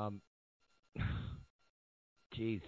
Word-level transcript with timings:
Um, 0.00 0.20
jeez, 2.36 2.62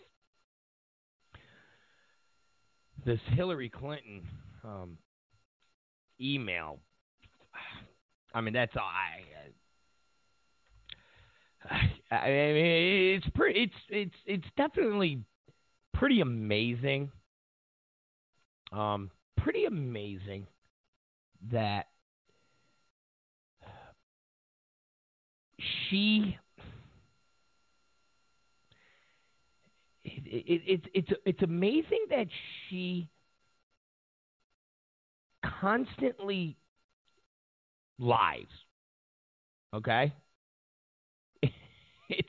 this 3.04 3.21
Hillary 3.35 3.69
Clinton 3.69 4.22
um, 4.65 4.98
email. 6.21 6.79
I 8.34 8.40
mean, 8.40 8.54
that's 8.54 8.74
all 8.76 8.83
I. 8.83 9.22
I 12.15 12.29
mean, 12.29 13.16
it's 13.16 13.26
pretty. 13.35 13.60
It's 13.60 13.74
it's 13.88 14.17
it's 14.26 14.46
definitely 14.56 15.21
pretty 15.94 16.20
amazing. 16.20 17.10
Um, 18.73 19.10
pretty 19.37 19.66
amazing 19.66 20.46
that 21.51 21.88
she 25.59 26.38
it, 30.33 30.45
it, 30.47 30.63
it, 30.67 30.81
it's 30.95 31.21
it's 31.27 31.43
amazing 31.43 32.07
that 32.11 32.27
she 32.69 33.09
constantly 35.61 36.57
lies. 37.99 38.47
Okay? 39.75 40.13
It's 42.09 42.29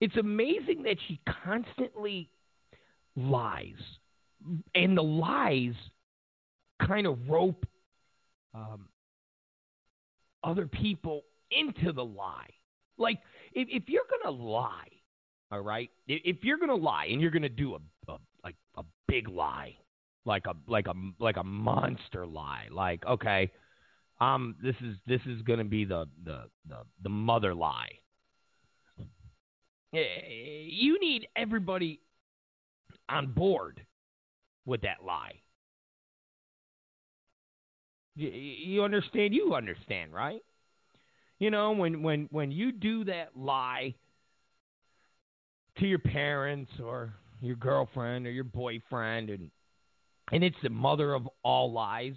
it's 0.00 0.16
amazing 0.16 0.84
that 0.84 0.96
she 1.06 1.20
constantly 1.44 2.30
lies. 3.14 3.80
And 4.74 4.96
the 4.96 5.02
lies 5.02 5.74
kind 6.86 7.06
of 7.06 7.18
rope 7.28 7.66
um, 8.54 8.88
other 10.42 10.66
people 10.66 11.22
into 11.50 11.92
the 11.92 12.04
lie. 12.04 12.50
Like, 12.96 13.18
if, 13.52 13.68
if 13.70 13.88
you're 13.88 14.04
going 14.08 14.36
to 14.36 14.42
lie, 14.42 14.88
all 15.54 15.60
right, 15.60 15.88
if, 16.08 16.38
you're 16.42 16.56
to 16.68 16.74
lie 16.74 17.06
and 17.10 17.20
you're 17.20 17.30
to 17.42 17.48
do 17.48 17.76
a, 17.76 18.12
a 18.12 18.16
like 18.42 18.56
a 18.76 18.82
big 19.06 19.28
lie, 19.28 19.76
like 20.24 20.46
a 20.46 20.54
like 20.66 20.88
a 20.88 20.94
like 21.20 21.36
a 21.36 21.44
monster 21.44 22.26
lie, 22.26 22.66
like 22.72 23.06
okay, 23.06 23.52
um, 24.20 24.56
this 24.60 24.74
is 24.80 24.96
this 25.06 25.20
is 25.26 25.42
to 25.60 25.64
be 25.64 25.84
the 25.84 26.06
the 26.24 26.46
the 26.68 26.78
the 27.04 27.08
mother 27.08 27.54
lie. 27.54 27.90
You 29.92 30.98
need 31.00 31.28
everybody 31.36 32.00
on 33.08 33.28
board 33.28 33.80
with 34.66 34.80
that 34.80 35.04
lie. 35.06 35.34
You 38.16 38.82
understand? 38.82 39.34
You 39.34 39.54
understand, 39.54 40.12
right? 40.12 40.42
You 41.38 41.52
know, 41.52 41.70
when 41.70 42.02
when 42.02 42.26
when 42.32 42.50
you 42.50 42.72
do 42.72 43.04
that 43.04 43.36
lie 43.36 43.94
to 45.78 45.86
your 45.86 45.98
parents 45.98 46.70
or 46.82 47.14
your 47.40 47.56
girlfriend 47.56 48.26
or 48.26 48.30
your 48.30 48.44
boyfriend 48.44 49.30
and 49.30 49.50
and 50.32 50.42
it's 50.42 50.56
the 50.62 50.70
mother 50.70 51.12
of 51.12 51.28
all 51.42 51.70
lies, 51.70 52.14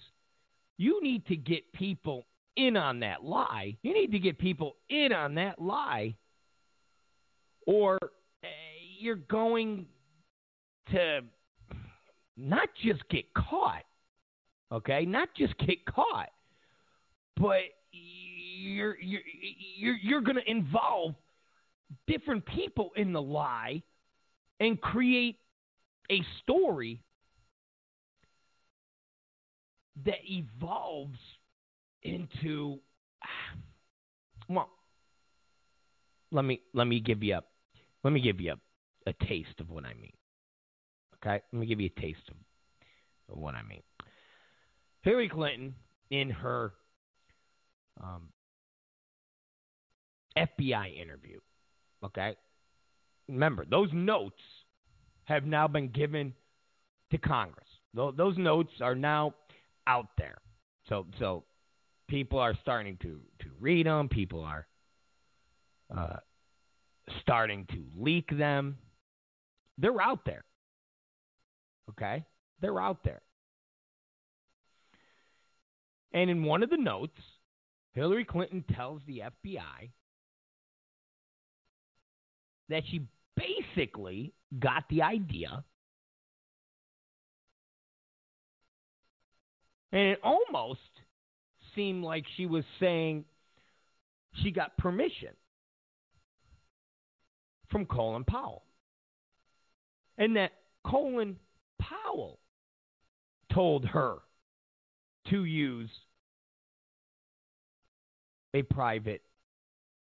you 0.78 1.04
need 1.04 1.26
to 1.28 1.36
get 1.36 1.74
people 1.74 2.26
in 2.56 2.78
on 2.78 3.02
that 3.02 3.24
lie. 3.24 3.76
You 3.82 3.94
need 3.94 4.14
to 4.14 4.20
get 4.20 4.40
people 4.40 4.78
in 4.90 5.12
on 5.12 5.36
that 5.36 5.62
lie 5.62 6.16
or 7.68 8.00
uh, 8.02 8.48
you're 8.98 9.16
going 9.16 9.86
to 10.92 11.20
not 12.38 12.70
just 12.84 13.08
get 13.10 13.26
caught, 13.34 13.84
okay? 14.72 15.06
Not 15.06 15.30
just 15.38 15.56
get 15.60 15.86
caught, 15.86 16.30
but 17.36 17.62
you're 17.92 18.98
you're 19.00 19.22
you're, 19.78 19.98
you're 20.02 20.22
going 20.22 20.38
to 20.38 20.50
involve 20.50 21.14
different 22.08 22.46
people 22.46 22.92
in 22.96 23.14
the 23.14 23.22
lie 23.22 23.82
and 24.60 24.80
create 24.80 25.38
a 26.12 26.22
story 26.44 27.02
that 30.06 30.20
evolves 30.24 31.20
into 32.04 32.80
well 34.50 34.70
let 36.32 36.46
me 36.46 36.62
let 36.74 36.86
me 36.86 37.00
give 37.00 37.24
you 37.24 37.36
a 37.36 37.42
let 38.04 38.14
me 38.14 38.22
give 38.22 38.40
you 38.40 38.54
a, 38.54 39.10
a 39.10 39.26
taste 39.26 39.60
of 39.60 39.70
what 39.70 39.86
I 39.86 39.94
mean. 39.94 40.14
Okay? 41.16 41.42
Let 41.52 41.60
me 41.60 41.66
give 41.66 41.82
you 41.82 41.90
a 41.96 42.02
taste 42.02 42.22
of, 42.30 42.36
of 43.34 43.42
what 43.42 43.56
I 43.56 43.64
mean. 43.64 43.82
Hillary 45.02 45.30
Clinton 45.30 45.76
in 46.10 46.30
her 46.30 46.74
um, 48.02 48.30
FBI 50.38 51.02
interview. 51.02 51.40
Okay? 52.04 52.36
Remember, 53.28 53.66
those 53.66 53.90
notes 53.94 54.42
have 55.26 55.46
now 55.46 55.68
been 55.68 55.90
given 55.90 56.34
to 57.12 57.18
Congress. 57.18 57.68
Those 57.94 58.38
notes 58.38 58.72
are 58.82 58.96
now 58.96 59.34
out 59.88 60.10
there. 60.18 60.38
So, 60.88 61.08
so 61.20 61.44
people 62.08 62.40
are 62.40 62.54
starting 62.62 62.98
to, 63.02 63.20
to 63.40 63.50
read 63.60 63.86
them. 63.86 64.08
People 64.08 64.44
are 64.44 64.68
uh, 65.96 66.18
starting 67.22 67.66
to 67.72 67.84
leak 67.98 68.30
them. 68.38 68.78
They're 69.78 70.02
out 70.02 70.26
there. 70.26 70.44
Okay? 71.90 72.24
They're 72.62 72.80
out 72.80 73.04
there. 73.04 73.22
And 76.14 76.30
in 76.30 76.44
one 76.44 76.64
of 76.64 76.70
the 76.70 76.78
notes, 76.78 77.20
Hillary 77.94 78.26
Clinton 78.26 78.64
tells 78.76 79.02
the 79.06 79.24
FBI 79.46 79.90
that 82.70 82.84
she 82.90 83.02
basically 83.36 84.34
got 84.60 84.84
the 84.90 85.02
idea. 85.02 85.64
And 89.92 90.02
it 90.02 90.20
almost 90.24 90.80
seemed 91.76 92.04
like 92.04 92.26
she 92.36 92.46
was 92.46 92.64
saying 92.80 93.26
she 94.44 94.52
got 94.52 94.78
permission 94.78 95.34
from 97.70 97.86
Colin 97.86 98.24
Powell. 98.24 98.64
And 100.18 100.36
that 100.36 100.52
Colin 100.86 101.38
Powell 101.80 102.40
told 103.54 103.86
her 103.86 104.18
to 105.30 105.46
use 105.46 105.90
a 108.54 108.62
private 108.64 109.22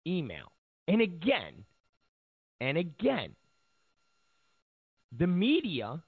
email. 0.06 0.52
And 0.88 1.00
again, 1.00 1.64
and 2.60 2.78
again, 2.78 3.34
the 5.18 5.26
media 5.26 6.02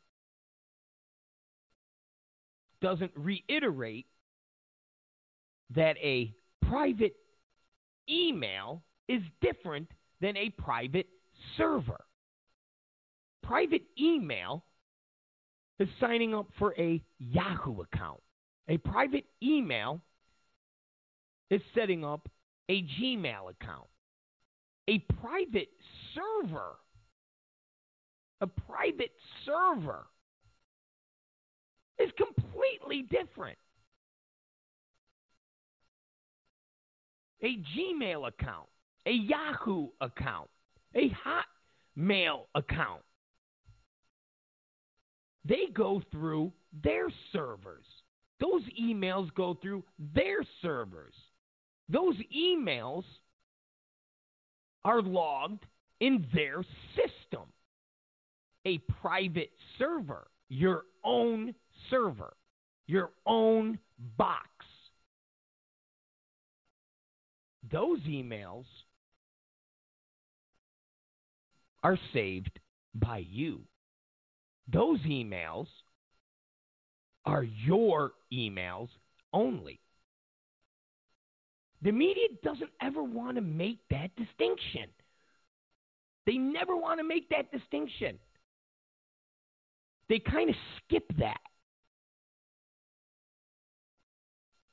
doesn't 2.80 3.12
reiterate 3.16 4.06
that 5.74 5.96
a 5.98 6.34
private 6.68 7.16
email 8.08 8.82
is 9.08 9.22
different 9.40 9.90
than 10.20 10.36
a 10.36 10.50
private 10.50 11.08
server. 11.56 12.04
Private 13.42 13.82
email 14.00 14.64
is 15.78 15.88
signing 16.00 16.34
up 16.34 16.46
for 16.58 16.74
a 16.78 17.02
Yahoo 17.18 17.82
account. 17.82 18.20
A 18.68 18.78
private 18.78 19.26
email 19.42 20.00
is 21.50 21.60
setting 21.74 22.04
up 22.04 22.28
a 22.68 22.82
Gmail 22.82 23.50
account. 23.50 23.86
A 24.88 24.98
private 25.20 25.68
server, 26.16 26.76
a 28.40 28.46
private 28.46 29.12
server 29.44 30.06
is 31.98 32.10
completely 32.16 33.02
different. 33.02 33.58
A 37.42 37.58
Gmail 37.76 38.28
account, 38.28 38.66
a 39.06 39.12
Yahoo 39.12 39.88
account, 40.00 40.48
a 40.94 41.10
Hotmail 41.98 42.46
account. 42.54 43.02
They 45.44 45.66
go 45.72 46.02
through 46.10 46.52
their 46.82 47.06
servers. 47.32 47.84
Those 48.40 48.62
emails 48.80 49.32
go 49.34 49.54
through 49.62 49.84
their 50.14 50.38
servers. 50.60 51.14
Those 51.88 52.16
emails 52.36 53.04
are 54.84 55.02
logged 55.02 55.64
in 56.00 56.26
their 56.34 56.62
system. 56.94 57.48
A 58.64 58.78
private 59.00 59.50
server, 59.78 60.26
your 60.48 60.82
own 61.04 61.54
server, 61.90 62.36
your 62.86 63.10
own 63.24 63.78
box. 64.16 64.48
Those 67.70 68.00
emails 68.00 68.64
are 71.82 71.98
saved 72.12 72.58
by 72.94 73.18
you. 73.18 73.60
Those 74.72 74.98
emails 75.00 75.66
are 77.24 77.44
your 77.44 78.12
emails 78.32 78.88
only. 79.32 79.80
The 81.82 81.92
media 81.92 82.28
doesn't 82.42 82.70
ever 82.80 83.02
want 83.02 83.36
to 83.36 83.42
make 83.42 83.78
that 83.90 84.10
distinction. 84.16 84.88
They 86.26 86.38
never 86.38 86.76
want 86.76 86.98
to 86.98 87.04
make 87.04 87.28
that 87.30 87.52
distinction. 87.52 88.18
They 90.08 90.18
kind 90.18 90.50
of 90.50 90.56
skip 90.84 91.04
that. 91.18 91.40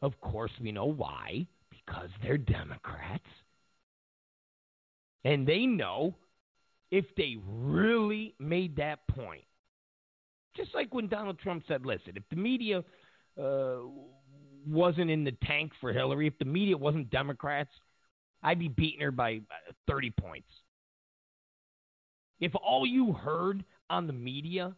Of 0.02 0.20
course, 0.20 0.52
we 0.60 0.72
know 0.72 0.86
why. 0.86 1.48
Because 1.70 2.10
they're 2.22 2.38
Democrats. 2.38 3.24
And 5.24 5.48
they 5.48 5.66
know 5.66 6.16
if 6.92 7.06
they 7.16 7.38
really 7.48 8.36
made 8.40 8.76
that 8.76 9.08
point, 9.08 9.46
just 10.56 10.76
like 10.76 10.94
when 10.94 11.08
Donald 11.08 11.40
Trump 11.40 11.64
said, 11.68 11.86
listen, 11.86 12.14
if 12.16 12.24
the 12.30 12.36
media 12.36 12.84
uh, 13.42 13.78
wasn't 14.68 15.10
in 15.10 15.24
the 15.24 15.36
tank 15.44 15.72
for 15.80 15.94
Hillary, 15.94 16.28
if 16.28 16.38
the 16.38 16.46
media 16.46 16.78
wasn't 16.78 17.10
Democrats, 17.10 17.72
I'd 18.44 18.60
be 18.60 18.68
beating 18.68 19.02
her 19.02 19.12
by 19.12 19.38
uh, 19.70 19.72
30 19.88 20.12
points. 20.12 20.48
If 22.40 22.54
all 22.56 22.86
you 22.86 23.14
heard 23.14 23.64
on 23.90 24.08
the 24.08 24.14
media, 24.14 24.76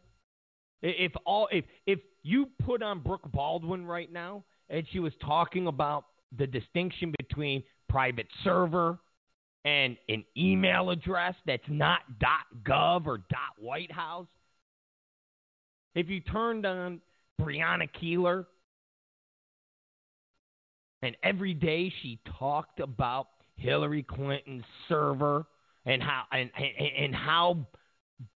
if 0.82 1.12
all 1.26 1.48
if 1.52 1.66
if 1.86 2.00
you 2.24 2.50
put 2.64 2.84
on 2.84 3.00
Brooke 3.00 3.32
Baldwin 3.32 3.86
right 3.86 4.12
now 4.12 4.44
and 4.70 4.86
she 4.92 5.00
was 5.00 5.14
talking 5.22 5.68
about 5.68 6.06
the 6.38 6.48
distinction 6.48 7.14
between 7.18 7.64
private 7.90 8.28
server 8.44 9.00
and 9.64 9.98
an 10.10 10.24
email 10.38 10.90
address 10.90 11.36
that's 11.46 11.64
not 11.70 12.02
.gov 12.64 13.08
or 13.08 13.20
.white 13.58 13.92
house, 13.92 14.28
if 15.96 16.10
you 16.10 16.20
turned 16.20 16.66
on 16.66 17.02
Brianna 17.42 17.90
Keilar 18.02 18.46
and 21.02 21.16
every 21.24 21.54
day 21.54 21.94
she 22.02 22.20
talked 22.40 22.80
about 22.80 23.28
Hillary 23.58 24.04
Clinton's 24.04 24.64
server 24.90 25.46
and 25.86 26.02
how 26.02 26.24
and, 26.32 26.50
and, 26.56 27.06
and 27.06 27.16
how 27.16 27.68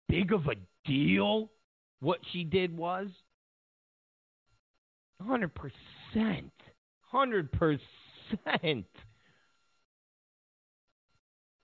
big 0.07 0.33
of 0.33 0.47
a 0.47 0.55
deal 0.85 1.49
what 1.99 2.19
she 2.31 2.43
did 2.43 2.75
was 2.75 3.07
100% 5.21 5.49
100% 7.13 7.79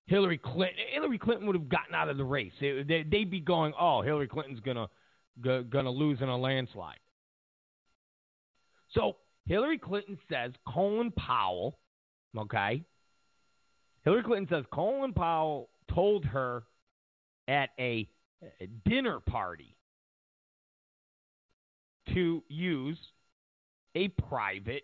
Hillary 0.08 0.38
Clinton 0.38 0.76
Hillary 0.94 1.18
Clinton 1.18 1.48
would 1.48 1.56
have 1.56 1.70
gotten 1.70 1.96
out 1.96 2.10
of 2.10 2.18
the 2.18 2.24
race. 2.24 2.52
They'd 2.60 3.32
be 3.32 3.40
going, 3.40 3.74
"Oh, 3.80 4.02
Hillary 4.02 4.28
Clinton's 4.28 4.60
going 4.60 4.78
to 4.78 4.88
going 5.64 5.86
to 5.86 5.92
lose 5.92 6.22
in 6.22 6.30
a 6.30 6.38
landslide." 6.38 7.00
So, 8.92 9.18
Hillary 9.48 9.80
Clinton 9.80 10.18
says 10.30 10.52
Colin 10.68 11.12
Powell, 11.12 11.80
okay? 12.38 12.84
Hillary 14.04 14.24
Clinton 14.24 14.48
says 14.48 14.66
Colin 14.72 15.14
Powell 15.14 15.70
told 15.94 16.26
her 16.26 16.64
at 17.48 17.70
a 17.80 18.08
uh, 18.44 18.66
dinner 18.86 19.20
party 19.20 19.76
to 22.14 22.44
use 22.48 22.98
a 23.96 24.10
private 24.10 24.84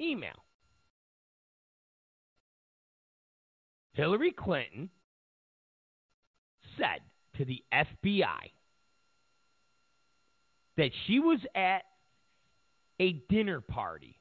email. 0.00 0.44
Hillary 3.94 4.32
Clinton 4.32 4.90
said 6.76 7.00
to 7.38 7.44
the 7.44 7.64
FBI 7.72 8.50
that 10.76 10.90
she 11.06 11.18
was 11.18 11.38
at 11.54 11.84
a 13.00 13.12
dinner 13.30 13.60
party 13.60 14.18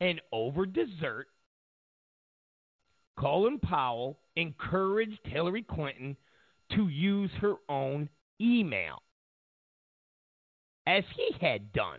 and 0.00 0.20
over 0.32 0.66
dessert, 0.66 1.26
Colin 3.18 3.58
Powell 3.58 4.18
encouraged 4.36 5.20
Hillary 5.24 5.62
Clinton 5.62 6.16
to 6.74 6.88
use 6.88 7.30
her 7.40 7.54
own 7.68 8.08
email, 8.40 9.02
as 10.86 11.04
he 11.14 11.36
had 11.40 11.72
done. 11.72 11.98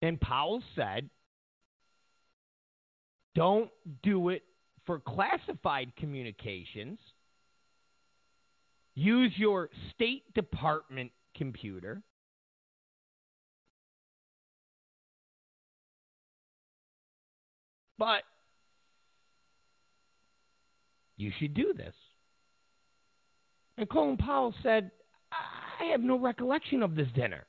And 0.00 0.20
Powell 0.20 0.62
said, 0.76 1.08
don't 3.34 3.70
do 4.02 4.28
it 4.28 4.44
for 4.84 5.00
classified 5.00 5.96
communications. 5.96 6.98
Use 8.94 9.32
your 9.36 9.70
State 9.94 10.32
Department 10.34 11.10
computer. 11.36 12.02
But 17.98 18.22
you 21.16 21.32
should 21.38 21.54
do 21.54 21.72
this. 21.76 21.94
And 23.78 23.88
Colin 23.88 24.16
Powell 24.16 24.54
said, 24.62 24.90
I 25.32 25.86
have 25.86 26.00
no 26.00 26.18
recollection 26.18 26.82
of 26.82 26.94
this 26.94 27.08
dinner. 27.14 27.46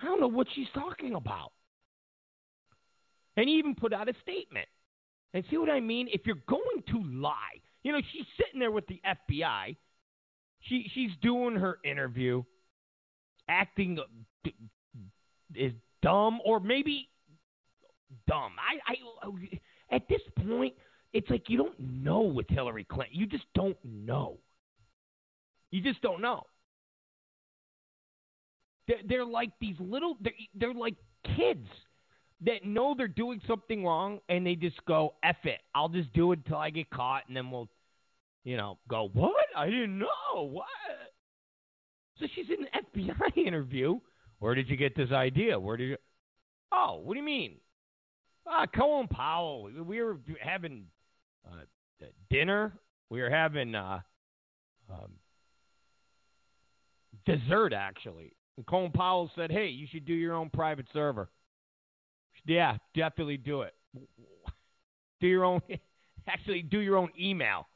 I 0.00 0.06
don't 0.06 0.20
know 0.20 0.28
what 0.28 0.46
she's 0.54 0.66
talking 0.74 1.14
about. 1.14 1.52
And 3.36 3.48
he 3.48 3.56
even 3.56 3.74
put 3.74 3.92
out 3.92 4.08
a 4.08 4.14
statement. 4.22 4.66
And 5.34 5.44
see 5.50 5.58
what 5.58 5.70
I 5.70 5.80
mean? 5.80 6.08
If 6.10 6.22
you're 6.24 6.36
going 6.48 6.82
to 6.88 7.02
lie, 7.04 7.60
you 7.82 7.92
know, 7.92 8.00
she's 8.12 8.26
sitting 8.36 8.60
there 8.60 8.70
with 8.70 8.86
the 8.86 9.00
FBI. 9.06 9.76
She 10.60 10.90
she's 10.92 11.10
doing 11.22 11.56
her 11.56 11.78
interview, 11.84 12.42
acting 13.48 13.98
is 15.54 15.72
dumb 16.02 16.40
or 16.44 16.60
maybe 16.60 17.08
dumb. 18.26 18.52
I, 18.58 18.92
I 18.92 19.94
at 19.94 20.08
this 20.08 20.20
point, 20.46 20.74
it's 21.12 21.30
like 21.30 21.48
you 21.48 21.56
don't 21.58 21.78
know 21.78 22.22
with 22.22 22.48
Hillary 22.48 22.84
Clinton. 22.84 23.18
You 23.18 23.26
just 23.26 23.44
don't 23.54 23.76
know. 23.84 24.38
You 25.70 25.82
just 25.82 26.00
don't 26.02 26.20
know. 26.20 26.44
They're, 28.86 29.00
they're 29.06 29.24
like 29.24 29.50
these 29.60 29.76
little. 29.78 30.16
They're, 30.20 30.32
they're 30.54 30.74
like 30.74 30.94
kids 31.36 31.66
that 32.44 32.64
know 32.64 32.94
they're 32.96 33.08
doing 33.08 33.40
something 33.46 33.84
wrong 33.84 34.20
and 34.28 34.46
they 34.46 34.54
just 34.54 34.82
go 34.86 35.14
"f 35.22 35.36
it." 35.44 35.60
I'll 35.74 35.88
just 35.88 36.12
do 36.12 36.32
it 36.32 36.40
until 36.44 36.58
I 36.58 36.70
get 36.70 36.90
caught, 36.90 37.24
and 37.28 37.36
then 37.36 37.50
we'll, 37.50 37.68
you 38.48 38.56
know, 38.56 38.78
go 38.88 39.10
what? 39.12 39.44
I 39.54 39.66
didn't 39.66 39.98
know 39.98 40.06
what. 40.34 40.64
So 42.18 42.26
she's 42.34 42.46
in 42.48 42.64
an 42.64 42.86
FBI 42.96 43.36
interview. 43.46 43.98
Where 44.38 44.54
did 44.54 44.70
you 44.70 44.76
get 44.78 44.96
this 44.96 45.10
idea? 45.12 45.60
Where 45.60 45.76
did 45.76 45.90
you? 45.90 45.96
Oh, 46.72 47.02
what 47.04 47.12
do 47.12 47.20
you 47.20 47.26
mean? 47.26 47.56
Ah, 48.46 48.64
Colin 48.74 49.06
Powell. 49.06 49.70
We 49.84 50.00
were 50.00 50.16
having 50.40 50.86
uh, 51.46 51.64
dinner. 52.30 52.72
We 53.10 53.20
were 53.20 53.28
having 53.28 53.74
uh, 53.74 54.00
um, 54.90 55.12
dessert 57.26 57.74
actually. 57.74 58.32
And 58.56 58.64
Colin 58.64 58.92
Powell 58.92 59.30
said, 59.36 59.50
"Hey, 59.50 59.66
you 59.66 59.86
should 59.92 60.06
do 60.06 60.14
your 60.14 60.34
own 60.34 60.48
private 60.48 60.86
server." 60.94 61.28
Yeah, 62.46 62.78
definitely 62.94 63.36
do 63.36 63.62
it. 63.62 63.74
Do 65.20 65.26
your 65.26 65.44
own, 65.44 65.60
actually, 66.28 66.62
do 66.62 66.78
your 66.78 66.96
own 66.96 67.10
email. 67.18 67.66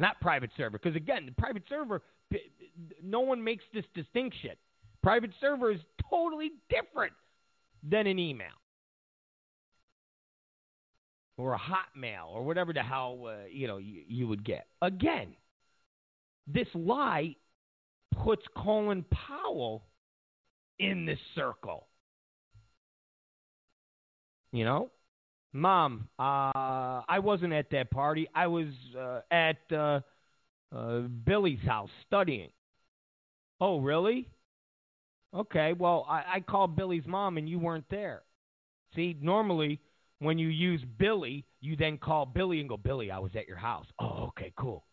Not 0.00 0.18
private 0.22 0.50
server, 0.56 0.78
because 0.78 0.96
again, 0.96 1.26
the 1.26 1.32
private 1.32 1.62
server, 1.68 2.00
no 3.04 3.20
one 3.20 3.44
makes 3.44 3.62
this 3.74 3.84
distinction. 3.94 4.52
Private 5.02 5.30
server 5.40 5.70
is 5.70 5.80
totally 6.08 6.52
different 6.70 7.12
than 7.82 8.06
an 8.06 8.18
email 8.18 8.48
or 11.36 11.52
a 11.52 11.58
hotmail 11.58 12.28
or 12.30 12.44
whatever 12.44 12.72
the 12.72 12.82
hell 12.82 13.26
uh, 13.26 13.46
you 13.50 13.66
know 13.66 13.76
you, 13.76 14.02
you 14.08 14.26
would 14.26 14.42
get. 14.42 14.66
Again, 14.80 15.34
this 16.46 16.68
lie 16.74 17.36
puts 18.24 18.42
Colin 18.56 19.04
Powell 19.10 19.84
in 20.78 21.04
this 21.04 21.18
circle. 21.34 21.86
You 24.52 24.64
know, 24.64 24.90
mom, 25.52 26.08
uh, 26.18 27.02
I 27.08 27.18
wasn't 27.22 27.52
at 27.52 27.70
that 27.70 27.90
party. 27.90 28.28
I 28.34 28.46
was 28.46 28.68
uh, 28.98 29.20
at 29.30 29.58
uh, 29.72 30.00
uh, 30.74 31.00
Billy's 31.24 31.60
house 31.66 31.90
studying. 32.06 32.50
Oh, 33.60 33.80
really? 33.80 34.28
Okay, 35.34 35.72
well, 35.72 36.06
I, 36.08 36.24
I 36.34 36.40
called 36.40 36.76
Billy's 36.76 37.06
mom 37.06 37.36
and 37.36 37.48
you 37.48 37.58
weren't 37.58 37.88
there. 37.90 38.22
See, 38.94 39.16
normally 39.20 39.80
when 40.18 40.38
you 40.38 40.48
use 40.48 40.82
Billy, 40.98 41.44
you 41.60 41.76
then 41.76 41.98
call 41.98 42.26
Billy 42.26 42.60
and 42.60 42.68
go, 42.68 42.76
Billy, 42.76 43.10
I 43.10 43.18
was 43.18 43.32
at 43.36 43.46
your 43.46 43.56
house. 43.56 43.86
Oh, 43.98 44.28
okay, 44.28 44.52
cool. 44.58 44.84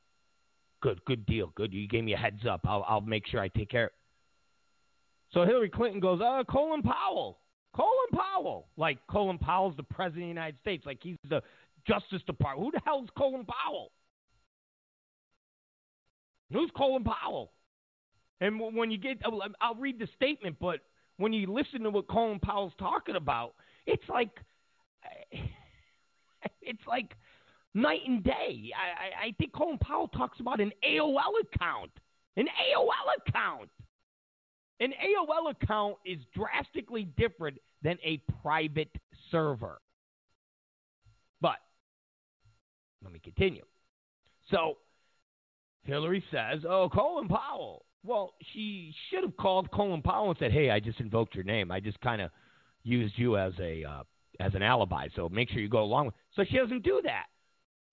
Good, 0.81 1.03
good 1.05 1.25
deal. 1.25 1.51
Good. 1.55 1.73
You 1.73 1.87
gave 1.87 2.03
me 2.03 2.13
a 2.13 2.17
heads 2.17 2.45
up. 2.49 2.61
I'll, 2.65 2.85
I'll 2.87 3.01
make 3.01 3.25
sure 3.27 3.41
I 3.41 3.47
take 3.47 3.69
care. 3.69 3.91
So 5.33 5.43
Hillary 5.43 5.69
Clinton 5.69 5.99
goes, 5.99 6.21
uh, 6.21 6.43
Colin 6.49 6.81
Powell. 6.81 7.39
Colin 7.75 8.09
Powell. 8.13 8.67
Like 8.77 8.99
Colin 9.09 9.37
Powell's 9.37 9.75
the 9.77 9.83
president 9.83 10.23
of 10.23 10.27
the 10.27 10.29
United 10.29 10.59
States. 10.59 10.85
Like 10.85 10.99
he's 11.01 11.17
the 11.29 11.41
Justice 11.87 12.21
Department. 12.25 12.65
Who 12.65 12.71
the 12.71 12.81
hell's 12.85 13.09
Colin 13.17 13.45
Powell? 13.45 13.91
Who's 16.51 16.71
Colin 16.75 17.03
Powell? 17.03 17.51
And 18.39 18.59
when 18.59 18.91
you 18.91 18.97
get, 18.97 19.17
I'll 19.61 19.75
read 19.75 19.99
the 19.99 20.07
statement, 20.15 20.57
but 20.59 20.81
when 21.17 21.33
you 21.33 21.51
listen 21.51 21.81
to 21.81 21.89
what 21.89 22.07
Colin 22.07 22.39
Powell's 22.39 22.73
talking 22.77 23.15
about, 23.15 23.55
it's 23.85 24.07
like, 24.07 24.29
it's 26.61 26.87
like 26.87 27.15
night 27.73 28.01
and 28.05 28.23
day. 28.23 28.71
I, 28.75 29.23
I, 29.25 29.27
I 29.27 29.35
think 29.39 29.53
Colin 29.53 29.79
Powell 29.79 30.07
talks 30.09 30.39
about 30.39 30.59
an 30.59 30.71
AOL 30.87 31.33
account. 31.53 31.91
An 32.35 32.45
AOL 32.45 33.27
account. 33.27 33.69
An 34.79 34.91
AOL 34.91 35.51
account 35.51 35.97
is 36.05 36.19
drastically 36.35 37.05
different 37.17 37.57
than 37.81 37.97
a 38.03 38.21
private 38.41 38.91
server. 39.31 39.79
But 41.41 41.57
let 43.03 43.11
me 43.11 43.19
continue. 43.19 43.65
So 44.51 44.77
Hillary 45.83 46.23
says, 46.31 46.63
"Oh, 46.67 46.89
Colin 46.89 47.27
Powell." 47.27 47.85
Well, 48.03 48.35
she 48.53 48.93
should 49.09 49.23
have 49.23 49.35
called 49.37 49.71
Colin 49.71 50.01
Powell 50.01 50.29
and 50.29 50.39
said, 50.39 50.51
"Hey, 50.51 50.69
I 50.69 50.79
just 50.79 50.99
invoked 50.99 51.33
your 51.33 51.43
name. 51.43 51.71
I 51.71 51.79
just 51.79 51.99
kind 52.01 52.21
of 52.21 52.31
used 52.83 53.17
you 53.17 53.37
as 53.37 53.53
a 53.59 53.83
uh, 53.83 54.03
as 54.39 54.53
an 54.53 54.61
alibi. 54.61 55.07
So 55.15 55.27
make 55.27 55.49
sure 55.49 55.59
you 55.59 55.69
go 55.69 55.83
along 55.83 56.07
with." 56.07 56.15
So 56.35 56.43
she 56.43 56.57
doesn't 56.57 56.83
do 56.83 57.01
that. 57.03 57.25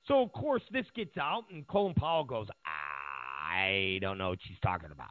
So 0.07 0.23
of 0.23 0.33
course 0.33 0.63
this 0.71 0.87
gets 0.95 1.17
out, 1.17 1.45
and 1.51 1.67
Colin 1.67 1.95
Powell 1.95 2.25
goes, 2.25 2.49
"I 2.67 3.99
don't 4.03 4.19
know 4.19 4.31
what 4.31 4.41
she's 4.47 4.61
talking 4.61 4.91
about." 4.91 5.11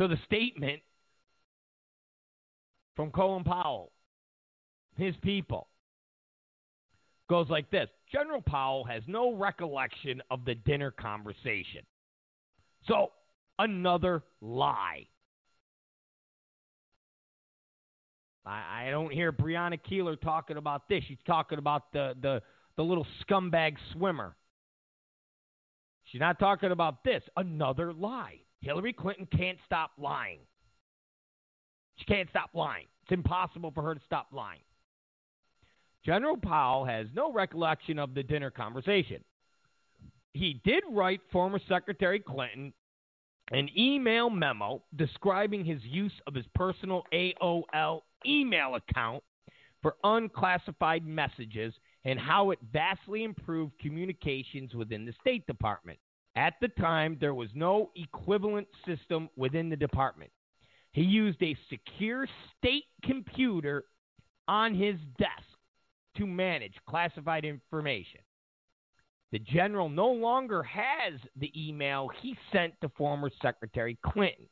So 0.00 0.08
the 0.08 0.16
statement 0.24 0.80
from 2.96 3.10
Colin 3.10 3.44
Powell, 3.44 3.92
his 4.96 5.14
people, 5.20 5.68
goes 7.28 7.50
like 7.50 7.70
this 7.70 7.90
General 8.10 8.40
Powell 8.40 8.84
has 8.84 9.02
no 9.06 9.34
recollection 9.34 10.22
of 10.30 10.46
the 10.46 10.54
dinner 10.54 10.90
conversation. 10.90 11.82
So, 12.88 13.12
another 13.58 14.22
lie. 14.40 15.06
I, 18.46 18.86
I 18.86 18.90
don't 18.90 19.12
hear 19.12 19.32
Brianna 19.32 19.78
Keilar 19.86 20.18
talking 20.18 20.56
about 20.56 20.88
this. 20.88 21.04
She's 21.08 21.18
talking 21.26 21.58
about 21.58 21.92
the, 21.92 22.14
the, 22.22 22.40
the 22.78 22.82
little 22.82 23.06
scumbag 23.22 23.76
swimmer. 23.92 24.34
She's 26.04 26.22
not 26.22 26.38
talking 26.38 26.70
about 26.70 27.04
this. 27.04 27.22
Another 27.36 27.92
lie. 27.92 28.40
Hillary 28.60 28.92
Clinton 28.92 29.26
can't 29.36 29.58
stop 29.64 29.92
lying. 29.98 30.40
She 31.96 32.04
can't 32.04 32.28
stop 32.30 32.50
lying. 32.54 32.86
It's 33.02 33.12
impossible 33.12 33.70
for 33.72 33.82
her 33.82 33.94
to 33.94 34.00
stop 34.06 34.28
lying. 34.32 34.60
General 36.04 36.36
Powell 36.36 36.84
has 36.84 37.06
no 37.14 37.32
recollection 37.32 37.98
of 37.98 38.14
the 38.14 38.22
dinner 38.22 38.50
conversation. 38.50 39.22
He 40.32 40.60
did 40.64 40.84
write 40.90 41.20
former 41.30 41.60
Secretary 41.68 42.20
Clinton 42.20 42.72
an 43.50 43.68
email 43.76 44.30
memo 44.30 44.82
describing 44.96 45.64
his 45.64 45.82
use 45.82 46.12
of 46.26 46.34
his 46.34 46.46
personal 46.54 47.02
AOL 47.12 48.02
email 48.24 48.76
account 48.76 49.22
for 49.82 49.96
unclassified 50.04 51.04
messages 51.04 51.74
and 52.04 52.18
how 52.18 52.50
it 52.50 52.58
vastly 52.72 53.24
improved 53.24 53.72
communications 53.80 54.74
within 54.74 55.04
the 55.04 55.12
State 55.20 55.46
Department. 55.46 55.98
At 56.40 56.54
the 56.62 56.68
time, 56.68 57.18
there 57.20 57.34
was 57.34 57.50
no 57.54 57.90
equivalent 57.96 58.66
system 58.86 59.28
within 59.36 59.68
the 59.68 59.76
department. 59.76 60.30
He 60.92 61.02
used 61.02 61.42
a 61.42 61.54
secure 61.68 62.26
state 62.56 62.86
computer 63.04 63.84
on 64.48 64.74
his 64.74 64.96
desk 65.18 65.44
to 66.16 66.26
manage 66.26 66.72
classified 66.88 67.44
information. 67.44 68.20
The 69.32 69.38
general 69.38 69.90
no 69.90 70.10
longer 70.10 70.62
has 70.62 71.20
the 71.36 71.52
email 71.54 72.08
he 72.22 72.34
sent 72.50 72.72
to 72.80 72.88
former 72.96 73.30
Secretary 73.42 73.98
Clinton. 74.02 74.46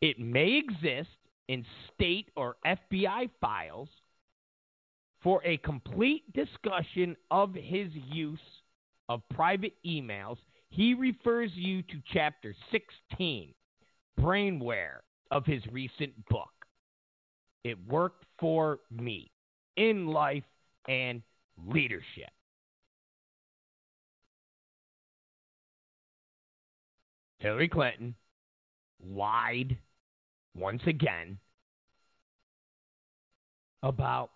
It 0.00 0.18
may 0.18 0.58
exist 0.58 1.16
in 1.46 1.64
state 1.94 2.30
or 2.34 2.56
FBI 2.66 3.30
files 3.40 3.90
for 5.22 5.40
a 5.44 5.56
complete 5.58 6.24
discussion 6.32 7.16
of 7.30 7.54
his 7.54 7.90
use 8.10 8.40
of 9.08 9.22
private 9.30 9.74
emails. 9.86 10.36
He 10.70 10.94
refers 10.94 11.50
you 11.54 11.82
to 11.82 12.02
chapter 12.12 12.54
16, 12.70 13.54
Brainware, 14.20 15.00
of 15.30 15.44
his 15.44 15.62
recent 15.70 16.12
book. 16.28 16.50
It 17.64 17.76
worked 17.86 18.24
for 18.38 18.80
me 18.90 19.30
in 19.76 20.06
life 20.06 20.44
and 20.88 21.22
leadership. 21.66 22.30
Hillary 27.38 27.68
Clinton 27.68 28.14
lied 29.06 29.76
once 30.56 30.82
again 30.86 31.38
about 33.82 34.30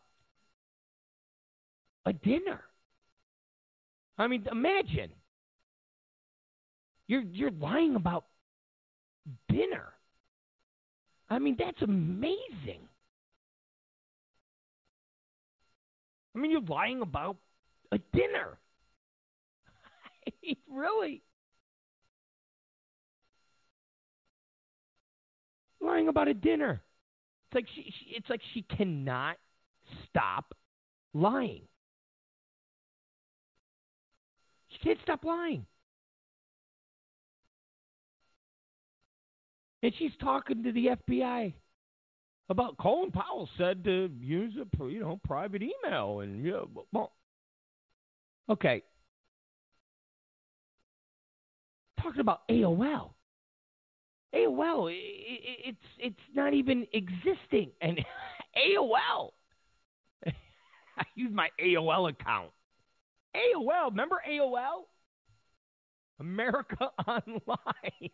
a 2.07 2.13
dinner. 2.13 2.61
I 4.19 4.29
mean, 4.29 4.47
imagine 4.51 5.11
you're 7.13 7.23
you're 7.31 7.51
lying 7.51 7.95
about 7.95 8.25
dinner. 9.51 9.93
I 11.29 11.39
mean, 11.39 11.57
that's 11.59 11.83
amazing. 11.83 12.89
I 16.35 16.39
mean, 16.39 16.51
you're 16.51 16.63
lying 16.63 17.03
about 17.03 17.37
a 17.93 17.99
dinner. 18.15 18.59
really? 20.71 21.23
Lying 25.83 26.09
about 26.09 26.29
a 26.29 26.35
dinner. 26.35 26.81
It's 27.51 27.55
like 27.55 27.67
she, 27.75 27.83
she, 27.83 28.17
it's 28.17 28.31
like 28.31 28.41
she 28.55 28.63
cannot 28.63 29.37
stop 30.09 30.55
lying. 31.13 31.65
She 34.71 34.79
can't 34.79 34.99
stop 35.03 35.25
lying. 35.27 35.67
And 39.83 39.93
she's 39.99 40.13
talking 40.21 40.63
to 40.63 40.73
the 40.73 40.91
FBI 41.09 41.53
about 42.49 42.77
Colin 42.77 43.11
Powell 43.11 43.49
said 43.57 43.83
to 43.85 44.11
use 44.21 44.55
a 44.57 44.85
you 44.89 45.01
know 45.01 45.21
private 45.25 45.63
email 45.63 46.21
and 46.21 46.45
yeah, 46.45 46.61
well, 46.93 47.13
okay. 48.49 48.83
Talking 52.01 52.21
about 52.21 52.47
AOL. 52.49 53.11
AOL, 54.35 54.93
it's 54.93 55.79
it's 55.99 56.17
not 56.35 56.55
even 56.55 56.87
existing, 56.93 57.71
and 57.81 57.99
AOL. 58.57 59.31
I 60.27 61.05
use 61.15 61.31
my 61.33 61.49
AOL 61.63 62.11
account. 62.11 62.51
AOL, 63.37 63.91
remember 63.91 64.23
AOL? 64.29 64.85
America 66.21 66.91
Online. 67.07 68.11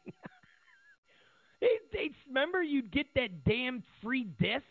Remember 2.29 2.63
you'd 2.63 2.93
get 2.93 3.07
that 3.15 3.45
damn 3.45 3.83
free 4.03 4.25
disc 4.39 4.65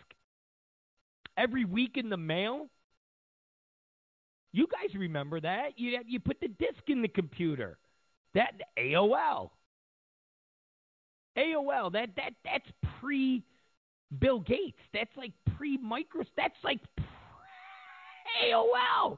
every 1.38 1.66
week 1.66 1.98
in 1.98 2.10
the 2.10 2.18
mail. 2.18 2.68
You 4.54 4.68
guys 4.68 4.96
remember 4.96 5.40
that? 5.42 5.78
You 5.78 6.00
you 6.08 6.20
put 6.20 6.40
the 6.40 6.48
disc 6.48 6.82
in 6.88 7.02
the 7.02 7.08
computer. 7.08 7.78
That 8.34 8.54
AOL. 8.78 9.50
AOL. 11.38 11.92
That 11.92 12.10
that 12.16 12.34
that's 12.46 12.70
pre 13.00 13.44
Bill 14.20 14.40
Gates. 14.40 14.80
That's 14.94 15.16
like 15.18 15.34
pre 15.58 15.78
Microsoft. 15.78 16.28
That's 16.38 16.56
like 16.64 16.80
AOL. 18.46 19.18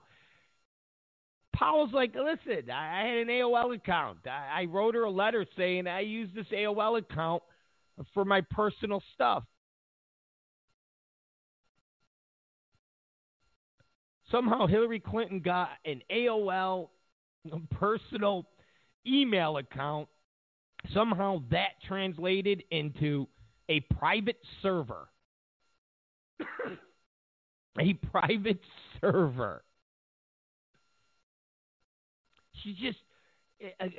Powell's 1.54 1.94
like, 1.94 2.16
listen, 2.16 2.72
I 2.72 3.06
had 3.06 3.18
an 3.18 3.28
AOL 3.28 3.76
account. 3.76 4.20
I, 4.26 4.62
I 4.62 4.66
wrote 4.66 4.96
her 4.96 5.04
a 5.04 5.12
letter 5.12 5.46
saying 5.58 5.88
I 5.88 6.00
use 6.00 6.30
this 6.34 6.48
AOL 6.54 6.98
account 7.00 7.44
for 8.14 8.26
my 8.26 8.42
personal 8.42 9.02
stuff. 9.14 9.44
Somehow 14.32 14.68
Hillary 14.68 15.00
Clinton 15.00 15.40
got 15.40 15.70
an 15.86 16.02
AOL 16.12 16.90
personal 17.72 18.46
email 19.06 19.58
account. 19.58 20.08
Somehow 20.94 21.42
that 21.50 21.82
translated 21.88 22.64
into 22.72 23.28
a 23.70 23.80
private 23.98 24.40
server. 24.62 25.10
a 27.80 27.94
private 28.12 28.62
server. 29.02 29.64
She 32.64 32.74
just 32.74 33.00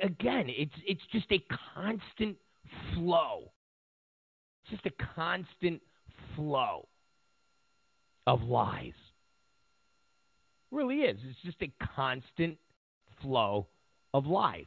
again, 0.01 0.45
it's 0.47 0.73
it's 0.85 1.01
just 1.11 1.31
a 1.31 1.43
constant 1.75 2.37
flow 2.93 3.51
just 4.71 4.85
a 4.85 4.91
constant 5.15 5.81
flow 6.35 6.87
of 8.25 8.41
lies. 8.41 8.93
It 10.71 10.75
really 10.75 11.01
is. 11.01 11.19
It's 11.29 11.39
just 11.43 11.61
a 11.61 11.71
constant 11.95 12.57
flow 13.21 13.67
of 14.13 14.25
lies. 14.25 14.65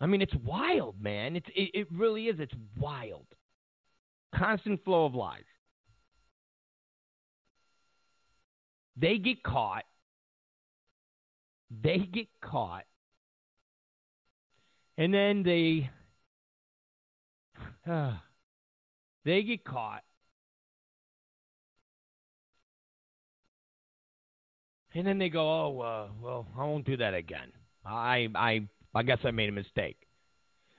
I 0.00 0.06
mean, 0.06 0.22
it's 0.22 0.34
wild, 0.44 1.00
man. 1.00 1.36
It's 1.36 1.48
it, 1.54 1.70
it 1.74 1.86
really 1.92 2.26
is. 2.26 2.36
It's 2.38 2.54
wild. 2.78 3.26
Constant 4.34 4.82
flow 4.84 5.06
of 5.06 5.14
lies. 5.14 5.44
They 8.96 9.18
get 9.18 9.42
caught. 9.42 9.84
They 11.82 11.98
get 11.98 12.28
caught. 12.42 12.84
And 14.98 15.14
then 15.14 15.42
they 15.42 15.90
uh, 17.88 18.12
they 19.24 19.42
get 19.42 19.64
caught. 19.64 20.02
And 24.94 25.06
then 25.06 25.18
they 25.18 25.28
go, 25.28 25.42
"Oh, 25.42 25.80
uh, 25.80 26.08
well, 26.20 26.46
I 26.56 26.64
won't 26.64 26.84
do 26.84 26.96
that 26.96 27.14
again. 27.14 27.52
I 27.84 28.28
I 28.34 28.68
I 28.94 29.02
guess 29.02 29.18
I 29.24 29.30
made 29.30 29.48
a 29.48 29.52
mistake." 29.52 29.96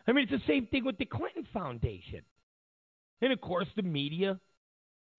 I 0.08 0.12
mean, 0.12 0.28
it's 0.30 0.44
the 0.44 0.52
same 0.52 0.68
thing 0.68 0.84
with 0.84 0.98
the 0.98 1.06
Clinton 1.06 1.48
Foundation. 1.54 2.22
And 3.22 3.32
of 3.32 3.40
course, 3.40 3.68
the 3.76 3.84
media 3.84 4.40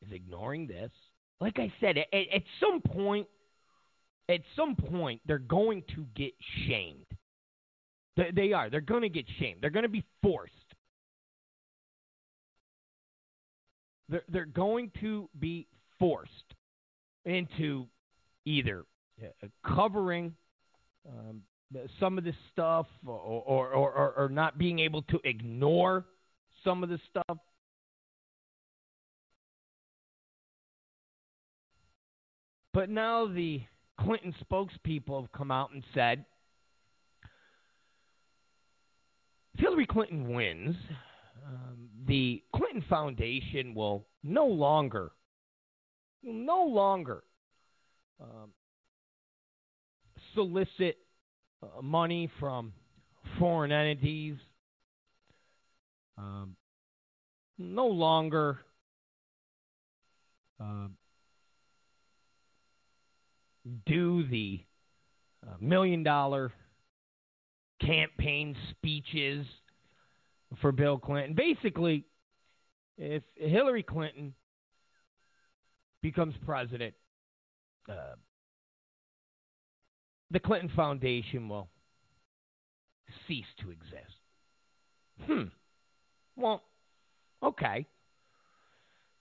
is 0.04 0.12
ignoring 0.12 0.66
this. 0.66 0.90
Like 1.40 1.58
I 1.58 1.72
said, 1.80 1.96
at, 1.98 2.06
at 2.12 2.42
some 2.60 2.80
point, 2.80 3.26
at 4.28 4.40
some 4.56 4.76
point, 4.76 5.20
they're 5.26 5.38
going 5.38 5.84
to 5.94 6.06
get 6.14 6.32
shamed. 6.66 7.06
They, 8.16 8.30
they 8.34 8.52
are. 8.52 8.70
They're 8.70 8.80
going 8.80 9.02
to 9.02 9.08
get 9.08 9.26
shamed. 9.38 9.60
They're 9.62 9.70
going 9.70 9.84
to 9.84 9.88
be 9.88 10.04
forced. 10.22 10.52
They're, 14.12 14.22
they're 14.28 14.44
going 14.44 14.92
to 15.00 15.30
be 15.40 15.66
forced 15.98 16.28
into 17.24 17.86
either 18.44 18.84
uh, 19.22 19.46
covering 19.74 20.34
um, 21.08 21.40
some 21.98 22.18
of 22.18 22.24
this 22.24 22.34
stuff 22.52 22.86
or, 23.06 23.14
or, 23.16 23.70
or, 23.70 24.12
or, 24.12 24.28
not 24.28 24.58
being 24.58 24.80
able 24.80 25.00
to 25.02 25.18
ignore 25.24 26.04
some 26.62 26.82
of 26.82 26.90
this 26.90 27.00
stuff. 27.08 27.38
But 32.74 32.90
now 32.90 33.26
the 33.26 33.62
Clinton 33.98 34.34
spokespeople 34.44 35.22
have 35.22 35.32
come 35.32 35.50
out 35.50 35.72
and 35.72 35.82
said 35.94 36.26
if 39.54 39.60
Hillary 39.60 39.86
Clinton 39.86 40.34
wins, 40.34 40.76
um, 41.46 41.88
the 42.06 42.42
Clinton 42.54 42.84
Foundation 42.88 43.74
will 43.74 44.06
no 44.22 44.46
longer, 44.46 45.12
no 46.22 46.64
longer 46.64 47.22
um, 48.20 48.50
solicit 50.34 50.98
uh, 51.62 51.82
money 51.82 52.30
from 52.38 52.72
foreign 53.38 53.72
entities. 53.72 54.36
Um, 56.18 56.56
no 57.58 57.86
longer 57.86 58.58
uh, 60.60 60.88
do 63.86 64.26
the 64.28 64.60
uh, 65.46 65.54
million 65.60 66.02
dollar 66.02 66.52
campaign 67.80 68.56
speeches 68.70 69.46
for 70.60 70.72
Bill 70.72 70.98
Clinton. 70.98 71.34
Basically, 71.34 72.04
if 72.98 73.22
Hillary 73.36 73.82
Clinton 73.82 74.34
becomes 76.02 76.34
president, 76.44 76.94
uh, 77.88 78.14
the 80.30 80.40
Clinton 80.40 80.70
Foundation 80.74 81.48
will 81.48 81.68
cease 83.26 83.46
to 83.60 83.70
exist. 83.70 84.16
Hmm. 85.26 85.44
Well, 86.36 86.62
okay. 87.42 87.86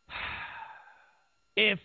If 1.53 1.79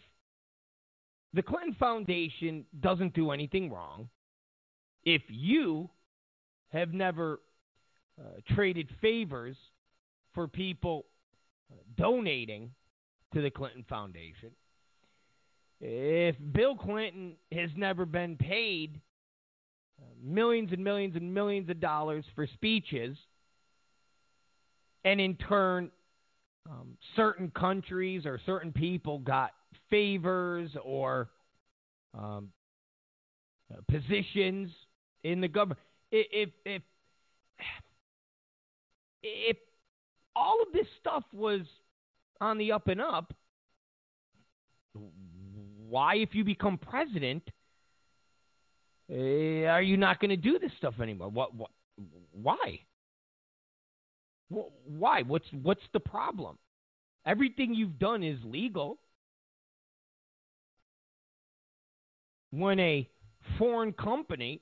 the 1.34 1.42
Clinton 1.42 1.74
Foundation 1.78 2.64
doesn't 2.78 3.14
do 3.14 3.32
anything 3.32 3.68
wrong, 3.68 4.08
if 5.04 5.22
you 5.28 5.90
have 6.68 6.92
never 6.92 7.40
traded 8.54 8.88
favors 9.00 9.56
for 10.34 10.48
people 10.48 11.06
uh, 11.70 11.76
donating 11.96 12.70
to 13.34 13.42
the 13.42 13.50
Clinton 13.50 13.84
Foundation. 13.88 14.50
If 15.80 16.36
Bill 16.52 16.74
Clinton 16.74 17.36
has 17.52 17.70
never 17.76 18.06
been 18.06 18.36
paid 18.36 19.00
uh, 20.00 20.04
millions 20.22 20.72
and 20.72 20.82
millions 20.82 21.16
and 21.16 21.32
millions 21.32 21.68
of 21.68 21.80
dollars 21.80 22.24
for 22.34 22.46
speeches, 22.46 23.16
and 25.04 25.20
in 25.20 25.34
turn, 25.36 25.90
um, 26.68 26.96
certain 27.14 27.50
countries 27.50 28.26
or 28.26 28.40
certain 28.44 28.72
people 28.72 29.18
got 29.18 29.52
favors 29.90 30.70
or 30.82 31.28
um, 32.14 32.48
uh, 33.72 33.80
positions 33.90 34.70
in 35.22 35.40
the 35.40 35.48
government. 35.48 35.78
If, 36.10 36.26
if 36.32 36.50
if 36.64 36.82
all 40.34 40.60
of 40.62 40.72
this 40.72 40.86
stuff 41.00 41.24
was 41.32 41.60
on 42.40 42.58
the 42.58 42.72
up 42.72 42.88
and 42.88 43.00
up, 43.00 43.32
why, 45.88 46.16
if 46.16 46.34
you 46.34 46.44
become 46.44 46.78
president, 46.78 47.42
uh, 49.10 49.14
are 49.14 49.82
you 49.82 49.96
not 49.96 50.20
going 50.20 50.30
to 50.30 50.36
do 50.36 50.58
this 50.58 50.72
stuff 50.78 50.94
anymore? 51.00 51.28
What? 51.28 51.54
What? 51.54 51.70
Why? 52.32 52.80
Why? 54.48 55.22
What's 55.22 55.46
What's 55.62 55.82
the 55.92 56.00
problem? 56.00 56.58
Everything 57.24 57.74
you've 57.74 57.98
done 57.98 58.22
is 58.22 58.38
legal. 58.44 58.98
When 62.50 62.78
a 62.80 63.08
foreign 63.58 63.92
company 63.92 64.60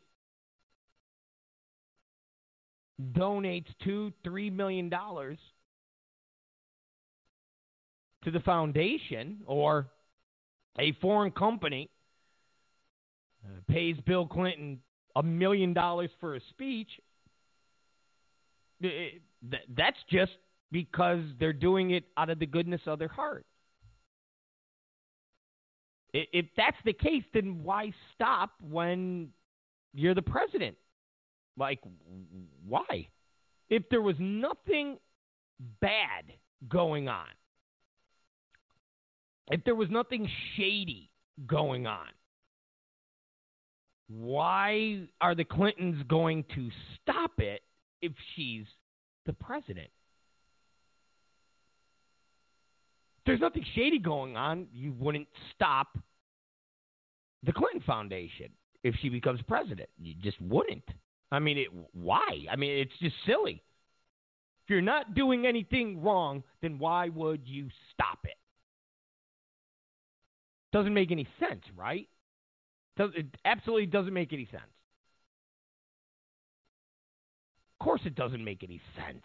donates 3.13 3.67
two, 3.83 4.13
three 4.23 4.51
million 4.51 4.89
dollars 4.89 5.39
to 8.25 8.31
the 8.31 8.41
foundation, 8.41 9.41
or 9.47 9.89
a 10.79 10.93
foreign 11.01 11.31
company 11.31 11.91
uh, 13.45 13.61
pays 13.69 13.97
Bill 14.07 14.27
Clinton 14.27 14.81
a 15.17 15.23
million 15.23 15.75
dollars 15.75 16.11
for 16.21 16.35
a 16.35 16.41
speech, 16.51 16.89
that's 18.81 19.99
just 20.11 20.33
because 20.73 21.21
they're 21.39 21.53
doing 21.53 21.91
it 21.91 22.05
out 22.17 22.31
of 22.31 22.39
the 22.39 22.47
goodness 22.47 22.81
of 22.87 22.99
their 22.99 23.09
heart. 23.09 23.47
If 26.13 26.47
that's 26.57 26.77
the 26.85 26.93
case, 26.93 27.25
then 27.33 27.63
why 27.63 27.93
stop 28.15 28.51
when 28.61 29.31
you're 29.93 30.15
the 30.15 30.23
president? 30.23 30.77
Like, 31.57 31.81
why? 32.67 33.09
If 33.69 33.85
there 33.91 34.03
was 34.03 34.17
nothing 34.19 34.99
bad 35.81 36.33
going 36.69 37.09
on, 37.09 37.27
if 39.51 39.63
there 39.65 39.75
was 39.75 39.89
nothing 39.91 40.29
shady 40.57 41.11
going 41.47 41.87
on, 41.87 42.09
why 44.09 45.01
are 45.21 45.35
the 45.35 45.45
Clintons 45.45 46.03
going 46.09 46.45
to 46.55 46.71
stop 47.01 47.33
it 47.39 47.63
if 48.03 48.13
she's 48.35 48.67
the 49.27 49.33
president? 49.33 49.89
If 53.19 53.27
there's 53.27 53.41
nothing 53.41 53.65
shady 53.75 53.99
going 53.99 54.37
on, 54.37 54.67
you 54.73 54.93
wouldn't 54.99 55.29
stop 55.55 55.99
the 57.43 57.53
Clinton 57.53 57.83
Foundation 57.87 58.51
if 58.83 58.95
she 59.01 59.09
becomes 59.09 59.41
president. 59.49 59.89
You 59.99 60.15
just 60.23 60.41
wouldn't. 60.41 60.85
I 61.33 61.39
mean, 61.39 61.59
it, 61.59 61.69
why? 61.93 62.47
I 62.51 62.57
mean, 62.57 62.73
it's 62.79 62.93
just 63.01 63.15
silly. 63.27 63.63
If 64.65 64.71
you're 64.71 64.81
not 64.81 65.15
doing 65.15 65.47
anything 65.47 66.03
wrong, 66.03 66.43
then 66.63 66.79
why 66.79 67.09
would 67.09 67.43
you 67.45 67.69
stop 67.93 68.19
it? 68.25 68.37
Doesn't 70.73 70.95
make 70.95 71.13
any 71.13 71.29
sense, 71.39 71.63
right? 71.77 72.09
It 72.99 73.27
absolutely 73.45 73.87
doesn't 73.87 74.13
make 74.13 74.33
any 74.33 74.47
sense. 74.47 74.63
Of 77.81 77.85
course, 77.85 78.01
it 78.05 78.15
doesn't 78.15 78.43
make 78.43 78.65
any 78.65 78.81
sense. 78.97 79.25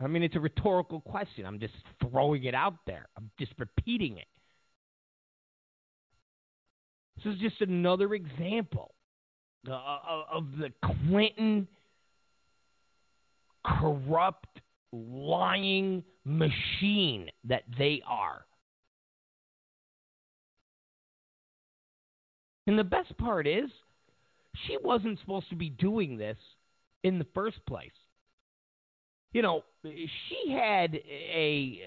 I 0.00 0.06
mean, 0.06 0.22
it's 0.22 0.36
a 0.36 0.40
rhetorical 0.40 1.00
question. 1.00 1.44
I'm 1.44 1.60
just 1.60 1.74
throwing 2.02 2.44
it 2.44 2.54
out 2.54 2.74
there. 2.86 3.08
I'm 3.16 3.30
just 3.38 3.52
repeating 3.58 4.18
it. 4.18 4.26
This 7.16 7.34
is 7.34 7.40
just 7.40 7.60
another 7.60 8.14
example 8.14 8.94
uh, 9.66 9.72
uh, 9.72 10.24
of 10.32 10.46
the 10.58 10.72
Clinton 10.84 11.66
corrupt, 13.64 14.60
lying 14.92 16.02
machine 16.24 17.30
that 17.44 17.64
they 17.78 18.02
are. 18.06 18.44
And 22.66 22.78
the 22.78 22.84
best 22.84 23.16
part 23.16 23.46
is, 23.46 23.70
she 24.66 24.76
wasn't 24.82 25.18
supposed 25.20 25.48
to 25.50 25.56
be 25.56 25.70
doing 25.70 26.18
this 26.18 26.36
in 27.02 27.18
the 27.18 27.26
first 27.34 27.58
place. 27.66 27.90
You 29.32 29.42
know, 29.42 29.64
she 29.84 30.52
had 30.52 30.94
a 30.94 31.80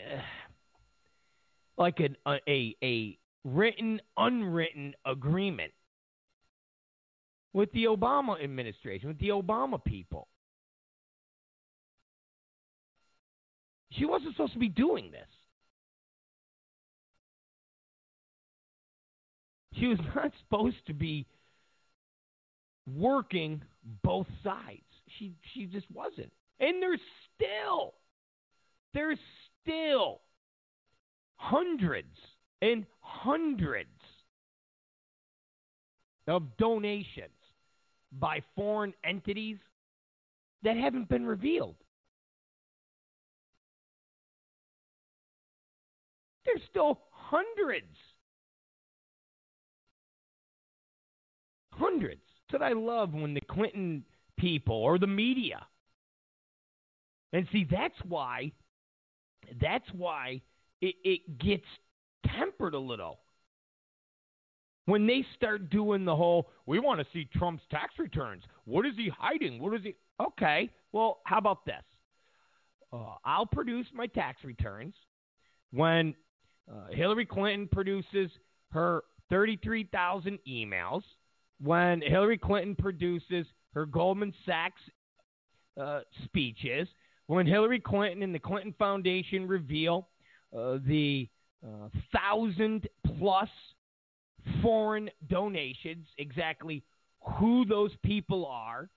like 1.78 2.00
an, 2.00 2.16
a 2.28 2.76
a 2.84 3.18
written 3.44 4.02
unwritten 4.18 4.94
agreement 5.06 5.72
with 7.54 7.72
the 7.74 7.86
Obama 7.86 8.42
administration, 8.42 9.10
with 9.10 9.20
the 9.20 9.30
Obama 9.30 9.84
people. 9.84 10.28
She 13.92 14.06
wasn't 14.06 14.36
supposed 14.36 14.54
to 14.54 14.60
be 14.60 14.70
doing 14.70 15.12
this. 15.12 15.28
She 19.74 19.88
was 19.88 20.00
not 20.16 20.32
supposed 20.40 20.86
to 20.88 20.94
be 20.94 21.28
working 22.88 23.62
both 24.04 24.28
sides. 24.44 24.82
She 25.18 25.34
she 25.54 25.66
just 25.66 25.88
wasn't. 25.92 26.32
And 26.60 26.82
there's 26.82 27.02
still 27.36 27.94
there's 28.94 29.20
still 29.62 30.22
hundreds 31.36 32.18
and 32.62 32.86
hundreds 33.02 33.90
of 36.28 36.56
donations 36.58 37.32
by 38.12 38.42
foreign 38.56 38.94
entities 39.04 39.58
that 40.64 40.78
haven't 40.78 41.10
been 41.10 41.26
revealed. 41.26 41.76
There's 46.46 46.62
still 46.70 47.00
hundreds. 47.12 47.96
Hundreds. 51.72 52.22
What 52.52 52.62
I 52.62 52.74
love 52.74 53.14
when 53.14 53.34
the 53.34 53.42
Clinton 53.42 54.04
people 54.38 54.76
or 54.76 55.00
the 55.00 55.08
media. 55.08 55.66
And 57.34 57.48
see, 57.52 57.66
that's 57.70 57.96
why, 58.08 58.52
that's 59.62 59.88
why 59.94 60.42
it, 60.82 60.96
it 61.04 61.40
gets 61.40 61.64
tempered 62.28 62.74
a 62.74 62.80
little. 62.80 63.21
When 64.92 65.08
they 65.08 65.26
start 65.38 65.70
doing 65.70 66.04
the 66.04 66.14
whole, 66.14 66.50
we 66.66 66.80
want 66.80 67.00
to 67.00 67.06
see 67.14 67.26
Trump's 67.38 67.64
tax 67.72 67.94
returns. 67.98 68.44
What 68.66 68.86
is 68.86 68.92
he 68.98 69.10
hiding? 69.18 69.62
What 69.62 69.74
is 69.74 69.84
he? 69.84 69.96
Okay, 70.20 70.70
well, 70.92 71.22
how 71.24 71.38
about 71.38 71.64
this? 71.64 71.82
Uh, 72.92 73.14
I'll 73.24 73.46
produce 73.46 73.88
my 73.94 74.08
tax 74.08 74.44
returns 74.44 74.94
when 75.72 76.14
uh, 76.70 76.88
Hillary 76.92 77.26
Clinton 77.26 77.70
produces 77.72 78.32
her 78.72 79.04
33,000 79.30 80.38
emails, 80.46 81.04
when 81.62 82.02
Hillary 82.02 82.38
Clinton 82.38 82.76
produces 82.76 83.46
her 83.74 83.86
Goldman 83.86 84.34
Sachs 84.46 84.82
uh, 85.82 86.02
speeches, 86.26 86.90
when 87.28 87.48
Hillary 87.48 87.80
Clinton 87.80 88.24
and 88.24 88.36
the 88.36 88.40
Clinton 88.40 88.76
Foundation 88.78 89.48
reveal 89.48 90.10
uh, 90.54 90.80
the 90.86 91.30
uh, 91.66 91.88
thousand 92.14 92.90
plus 93.18 93.48
foreign 94.62 95.10
donations, 95.28 96.08
exactly 96.18 96.84
who 97.40 97.66
those 97.66 97.92
people 98.04 98.46
are, 98.46 98.90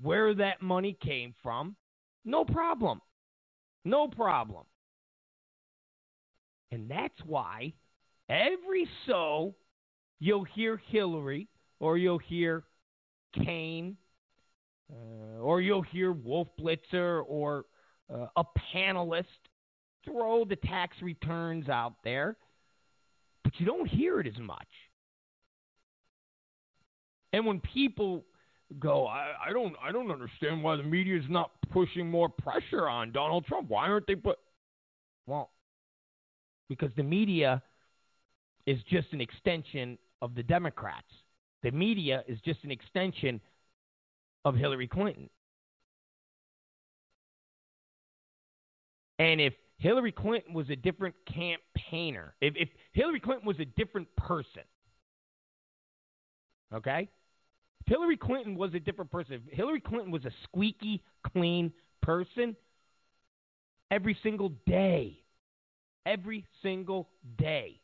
where 0.00 0.34
that 0.34 0.62
money 0.62 0.96
came 1.02 1.34
from, 1.42 1.76
no 2.24 2.44
problem. 2.44 3.00
No 3.84 4.08
problem. 4.08 4.64
And 6.70 6.90
that's 6.90 7.18
why 7.26 7.72
every 8.28 8.88
so 9.06 9.54
you'll 10.20 10.44
hear 10.44 10.80
Hillary 10.88 11.48
or 11.80 11.98
you'll 11.98 12.18
hear 12.18 12.64
Kaine 13.34 13.96
uh, 14.90 15.40
or 15.40 15.60
you'll 15.60 15.82
hear 15.82 16.12
Wolf 16.12 16.48
Blitzer 16.58 17.22
or 17.26 17.64
uh, 18.12 18.26
a 18.36 18.44
panelist 18.74 19.24
throw 20.04 20.44
the 20.44 20.56
tax 20.56 20.96
returns 21.02 21.68
out 21.68 21.94
there, 22.04 22.36
but 23.44 23.52
you 23.58 23.66
don't 23.66 23.88
hear 23.88 24.20
it 24.20 24.26
as 24.26 24.38
much. 24.38 24.66
And 27.32 27.46
when 27.46 27.60
people 27.60 28.24
go, 28.78 29.06
I, 29.06 29.32
I 29.48 29.52
don't, 29.52 29.74
I 29.82 29.92
don't 29.92 30.10
understand 30.10 30.62
why 30.62 30.76
the 30.76 30.82
media 30.82 31.18
is 31.18 31.24
not 31.28 31.50
pushing 31.70 32.10
more 32.10 32.28
pressure 32.28 32.88
on 32.88 33.12
Donald 33.12 33.46
Trump. 33.46 33.68
Why 33.68 33.88
aren't 33.88 34.06
they 34.06 34.14
put? 34.14 34.38
Well, 35.26 35.50
because 36.68 36.90
the 36.96 37.02
media 37.02 37.62
is 38.66 38.78
just 38.88 39.08
an 39.12 39.20
extension 39.20 39.98
of 40.20 40.34
the 40.34 40.42
Democrats. 40.42 41.06
The 41.62 41.70
media 41.70 42.24
is 42.26 42.38
just 42.44 42.64
an 42.64 42.70
extension 42.70 43.40
of 44.44 44.54
Hillary 44.54 44.88
Clinton. 44.88 45.28
And 49.18 49.40
if 49.40 49.54
Hillary 49.78 50.12
Clinton 50.12 50.54
was 50.54 50.70
a 50.70 50.76
different 50.76 51.14
campaigner, 51.26 52.34
if, 52.40 52.54
if 52.56 52.68
Hillary 52.92 53.20
Clinton 53.20 53.46
was 53.46 53.58
a 53.60 53.64
different 53.64 54.08
person, 54.16 54.62
okay? 56.74 57.08
Hillary 57.86 58.16
Clinton 58.16 58.54
was 58.56 58.74
a 58.74 58.80
different 58.80 59.10
person, 59.10 59.42
Hillary 59.50 59.80
Clinton 59.80 60.10
was 60.10 60.24
a 60.24 60.32
squeaky 60.44 61.02
clean 61.32 61.72
person, 62.00 62.56
every 63.90 64.16
single 64.22 64.52
day, 64.66 65.18
every 66.06 66.44
single 66.62 67.08
day, 67.36 67.80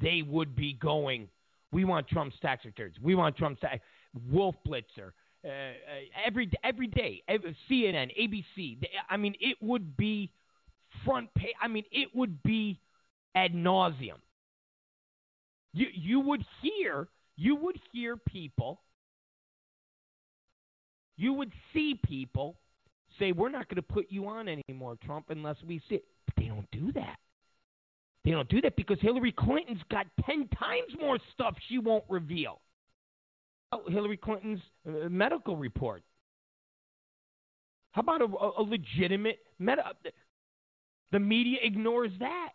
they 0.00 0.22
would 0.22 0.54
be 0.54 0.74
going, 0.74 1.28
we 1.72 1.84
want 1.84 2.06
Trump's 2.08 2.36
tax 2.40 2.64
returns. 2.64 2.96
We 3.02 3.14
want 3.14 3.36
Trump's 3.36 3.60
tax. 3.60 3.80
Wolf 4.30 4.54
Blitzer. 4.66 5.12
Uh, 5.44 5.48
uh, 5.48 5.52
every 6.26 6.50
every 6.64 6.86
day, 6.86 7.22
every, 7.28 7.56
CNN, 7.70 8.10
ABC. 8.18 8.78
I 9.08 9.16
mean, 9.16 9.34
it 9.40 9.56
would 9.60 9.96
be 9.96 10.32
front 11.04 11.32
page. 11.34 11.54
I 11.60 11.68
mean, 11.68 11.84
it 11.92 12.08
would 12.14 12.42
be 12.42 12.80
ad 13.34 13.52
nauseum. 13.52 14.18
You 15.72 15.86
you 15.92 16.20
would 16.20 16.44
hear 16.62 17.08
you 17.36 17.56
would 17.56 17.78
hear 17.92 18.16
people. 18.16 18.80
You 21.16 21.32
would 21.32 21.52
see 21.72 21.98
people 22.04 22.56
say, 23.18 23.32
"We're 23.32 23.48
not 23.48 23.68
going 23.68 23.76
to 23.76 23.82
put 23.82 24.06
you 24.10 24.26
on 24.26 24.48
anymore, 24.48 24.96
Trump, 25.04 25.26
unless 25.30 25.56
we 25.66 25.80
see." 25.88 25.96
It. 25.96 26.04
But 26.26 26.34
they 26.36 26.48
don't 26.48 26.70
do 26.70 26.92
that. 26.92 27.18
They 28.24 28.32
don't 28.32 28.48
do 28.48 28.60
that 28.62 28.74
because 28.76 28.98
Hillary 29.00 29.32
Clinton's 29.32 29.82
got 29.88 30.06
10 30.26 30.48
times 30.48 30.92
more 31.00 31.18
stuff 31.32 31.54
she 31.68 31.78
won't 31.78 32.02
reveal. 32.08 32.60
Oh, 33.70 33.84
Hillary 33.88 34.16
Clinton's 34.16 34.60
uh, 34.86 35.08
medical 35.08 35.56
report. 35.56 36.02
How 37.92 38.00
about 38.00 38.20
a, 38.22 38.24
a 38.24 38.62
legitimate 38.62 39.38
med? 39.60 39.78
The 41.12 41.20
media 41.20 41.58
ignores 41.62 42.10
that. 42.18 42.50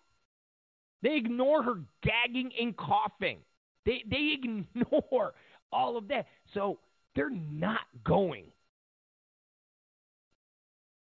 They 1.02 1.16
ignore 1.16 1.64
her 1.64 1.80
gagging 2.04 2.52
and 2.60 2.76
coughing. 2.76 3.40
They 3.86 4.04
they 4.10 4.38
ignore 4.44 5.34
all 5.72 5.98
of 5.98 6.08
that. 6.10 6.28
So 6.54 6.80
they're 7.16 7.30
not 7.30 7.82
going 8.04 8.46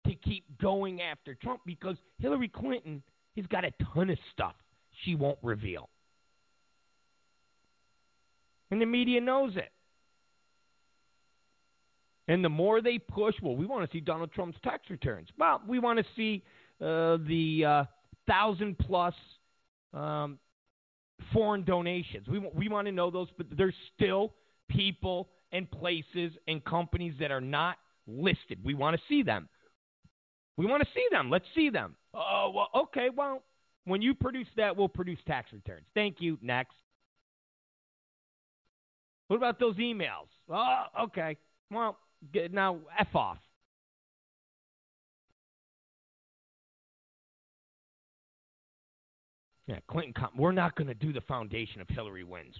to 0.05 0.15
keep 0.15 0.45
going 0.61 1.01
after 1.01 1.35
Trump 1.35 1.61
because 1.65 1.97
Hillary 2.19 2.47
Clinton 2.47 3.03
has 3.35 3.45
got 3.47 3.65
a 3.65 3.71
ton 3.93 4.09
of 4.09 4.17
stuff 4.31 4.53
she 5.03 5.15
won't 5.15 5.37
reveal. 5.41 5.89
And 8.71 8.81
the 8.81 8.85
media 8.85 9.21
knows 9.21 9.55
it. 9.55 9.71
And 12.27 12.43
the 12.43 12.49
more 12.49 12.81
they 12.81 12.99
push, 12.99 13.35
well, 13.41 13.55
we 13.55 13.65
want 13.65 13.89
to 13.89 13.95
see 13.95 14.01
Donald 14.01 14.33
Trump's 14.33 14.57
tax 14.63 14.89
returns. 14.89 15.29
Well, 15.37 15.61
we 15.65 15.79
want 15.79 15.99
to 15.99 16.05
see 16.15 16.43
uh, 16.81 17.17
the 17.27 17.63
uh, 17.65 17.83
thousand 18.27 18.77
plus 18.79 19.13
um, 19.93 20.37
foreign 21.31 21.63
donations. 21.63 22.27
We, 22.27 22.39
we 22.53 22.67
want 22.67 22.87
to 22.87 22.91
know 22.91 23.09
those, 23.09 23.29
but 23.37 23.47
there's 23.55 23.75
still 23.95 24.33
people 24.69 25.29
and 25.51 25.69
places 25.69 26.33
and 26.47 26.63
companies 26.63 27.13
that 27.19 27.31
are 27.31 27.41
not 27.41 27.77
listed. 28.07 28.59
We 28.63 28.73
want 28.73 28.95
to 28.95 29.01
see 29.07 29.23
them. 29.23 29.49
We 30.57 30.65
want 30.65 30.81
to 30.81 30.89
see 30.93 31.05
them. 31.11 31.29
Let's 31.29 31.45
see 31.55 31.69
them. 31.69 31.95
Oh, 32.13 32.51
well, 32.53 32.69
okay. 32.83 33.09
Well, 33.15 33.43
when 33.85 34.01
you 34.01 34.13
produce 34.13 34.47
that, 34.57 34.75
we'll 34.75 34.89
produce 34.89 35.19
tax 35.27 35.53
returns. 35.53 35.85
Thank 35.93 36.17
you. 36.19 36.37
Next. 36.41 36.75
What 39.27 39.37
about 39.37 39.59
those 39.59 39.75
emails? 39.75 40.27
Oh, 40.49 40.83
okay. 41.03 41.37
Well, 41.69 41.97
now 42.51 42.79
F 42.97 43.13
off. 43.13 43.37
Yeah, 49.67 49.79
Clinton. 49.89 50.13
We're 50.37 50.53
not 50.53 50.75
going 50.75 50.87
to 50.87 50.93
do 50.93 51.11
the 51.11 51.21
foundation 51.21 51.81
if 51.81 51.89
Hillary 51.89 52.23
wins. 52.23 52.55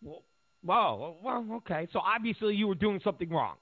Well, 0.00 0.22
well, 0.64 1.18
well, 1.22 1.46
okay. 1.56 1.88
So 1.92 2.00
obviously 2.00 2.54
you 2.54 2.68
were 2.68 2.74
doing 2.74 3.00
something 3.02 3.30
wrong. 3.30 3.56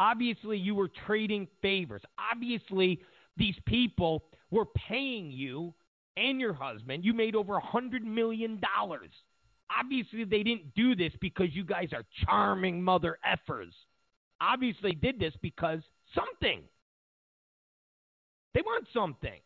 Obviously 0.00 0.58
you 0.58 0.74
were 0.74 0.90
trading 1.06 1.48
favors. 1.62 2.02
Obviously 2.32 3.00
these 3.36 3.56
people 3.66 4.24
were 4.50 4.66
paying 4.66 5.30
you 5.30 5.74
and 6.16 6.40
your 6.40 6.52
husband. 6.52 7.04
You 7.04 7.14
made 7.14 7.34
over 7.34 7.56
a 7.56 7.64
hundred 7.64 8.04
million 8.04 8.60
dollars 8.76 9.10
Obviously, 9.76 10.24
they 10.24 10.42
didn't 10.42 10.74
do 10.74 10.94
this 10.94 11.12
because 11.20 11.48
you 11.52 11.64
guys 11.64 11.88
are 11.92 12.04
charming 12.24 12.82
mother 12.82 13.18
effers. 13.26 13.72
Obviously, 14.40 14.92
did 14.92 15.18
this 15.18 15.34
because 15.42 15.80
something. 16.14 16.62
They 18.54 18.62
want 18.62 18.86
something. 18.94 19.40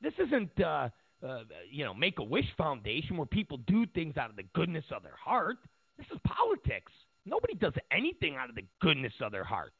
This 0.00 0.14
isn't, 0.26 0.60
uh, 0.60 0.88
uh, 1.22 1.40
you 1.70 1.84
know, 1.84 1.94
Make 1.94 2.18
a 2.18 2.24
Wish 2.24 2.46
Foundation 2.56 3.16
where 3.16 3.26
people 3.26 3.58
do 3.66 3.86
things 3.86 4.16
out 4.16 4.30
of 4.30 4.36
the 4.36 4.44
goodness 4.54 4.84
of 4.90 5.02
their 5.02 5.16
heart. 5.22 5.58
This 5.98 6.06
is 6.12 6.18
politics. 6.26 6.92
Nobody 7.24 7.54
does 7.54 7.72
anything 7.90 8.36
out 8.36 8.48
of 8.48 8.54
the 8.54 8.64
goodness 8.80 9.12
of 9.20 9.32
their 9.32 9.44
heart. 9.44 9.72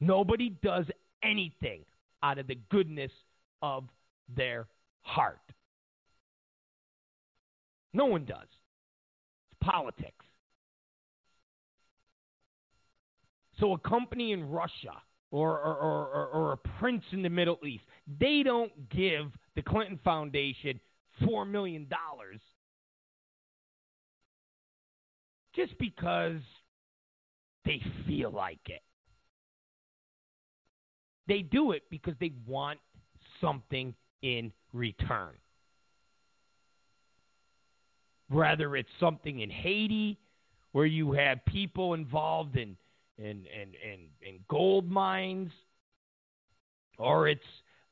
Nobody 0.00 0.50
does 0.62 0.86
anything 1.22 1.84
out 2.22 2.38
of 2.38 2.46
the 2.46 2.58
goodness 2.70 3.12
of 3.62 3.84
their 4.34 4.66
heart. 5.02 5.40
No 7.92 8.06
one 8.06 8.24
does. 8.24 8.48
It's 9.50 9.58
politics. 9.60 10.24
So 13.58 13.74
a 13.74 13.78
company 13.78 14.32
in 14.32 14.48
Russia 14.48 15.02
or, 15.30 15.58
or, 15.58 15.76
or, 15.76 16.26
or, 16.26 16.52
a 16.52 16.56
prince 16.80 17.04
in 17.12 17.22
the 17.22 17.28
Middle 17.28 17.58
East, 17.64 17.84
they 18.18 18.42
don't 18.42 18.72
give 18.88 19.30
the 19.56 19.62
Clinton 19.62 19.98
Foundation 20.04 20.80
$4 21.22 21.48
million 21.48 21.88
just 25.54 25.76
because 25.78 26.40
they 27.64 27.82
feel 28.06 28.30
like 28.30 28.60
it. 28.66 28.82
They 31.28 31.42
do 31.42 31.72
it 31.72 31.82
because 31.90 32.14
they 32.20 32.32
want 32.46 32.78
something 33.40 33.94
in 34.22 34.52
return. 34.72 35.34
Whether 38.28 38.76
it's 38.76 38.88
something 38.98 39.40
in 39.40 39.50
Haiti 39.50 40.18
where 40.72 40.86
you 40.86 41.12
have 41.12 41.44
people 41.46 41.94
involved 41.94 42.56
in 42.56 42.76
in 43.18 43.26
in 43.46 43.74
in, 43.84 44.00
in 44.22 44.38
gold 44.48 44.88
mines, 44.88 45.50
or 46.98 47.28
it's 47.28 47.40